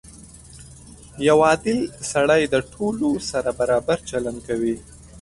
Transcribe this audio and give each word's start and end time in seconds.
•یو 1.27 1.37
عادل 1.47 1.79
سړی 2.11 2.41
د 2.47 2.55
ټولو 2.73 3.09
سره 3.31 3.49
برابر 3.59 3.97
چلند 4.09 4.37
کوي. 4.47 4.75